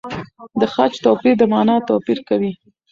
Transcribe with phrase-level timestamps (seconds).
[0.59, 2.51] د خج توپیر د مانا توپیر کوي.